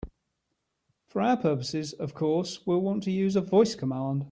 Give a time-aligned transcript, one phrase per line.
[1.05, 4.19] For our purposes, of course, we'll want to use a voice command.